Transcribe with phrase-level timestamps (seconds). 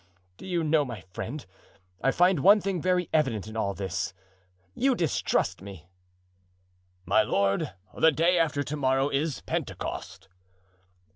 [0.37, 1.45] "Do you know, my friend,
[2.03, 4.15] I find one thing very evident in all this,
[4.73, 5.89] you distrust me."
[7.05, 10.27] "My lord, the day after to morrow is Pentecost."